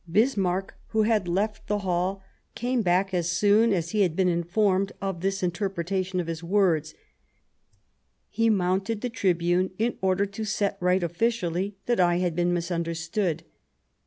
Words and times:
"Bismarck 0.11 0.73
who 0.87 1.03
had 1.03 1.27
left 1.27 1.67
the 1.67 1.77
hall, 1.85 2.23
came 2.55 2.81
back 2.81 3.09
at 3.09 3.17
once 3.17 3.25
as 3.27 3.31
soon 3.37 3.71
as 3.71 3.91
he 3.91 4.01
had 4.01 4.15
been 4.15 4.29
informed 4.29 4.93
of 4.99 5.21
this 5.21 5.43
inter 5.43 5.69
pretation 5.69 6.19
of 6.19 6.25
his 6.25 6.43
words; 6.43 6.95
he 8.27 8.49
mounted 8.49 9.01
the 9.01 9.11
tribune 9.11 9.69
in 9.77 9.99
order 10.01 10.25
"to 10.25 10.43
set 10.43 10.75
right 10.79 11.03
officially 11.03 11.75
that 11.85 11.99
I 11.99 12.15
had 12.15 12.35
been 12.35 12.51
misunderstood." 12.51 13.43